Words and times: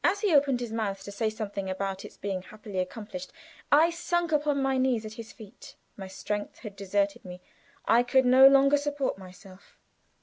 As 0.03 0.21
he 0.21 0.33
opened 0.33 0.61
his 0.61 0.71
mouth 0.73 1.03
to 1.03 1.11
say 1.11 1.29
something 1.29 1.69
about 1.69 2.03
its 2.03 2.17
being 2.17 2.41
"happily 2.41 2.79
accomplished," 2.79 3.31
I 3.71 3.91
sunk 3.91 4.31
upon 4.31 4.59
my 4.59 4.79
knees 4.79 5.05
at 5.05 5.13
his 5.13 5.31
feet. 5.31 5.75
My 5.95 6.07
strength 6.07 6.57
had 6.57 6.75
deserted 6.75 7.23
me; 7.23 7.39
I 7.87 8.01
could 8.01 8.25
no 8.25 8.47
longer 8.47 8.77
support 8.77 9.19
myself. 9.19 9.77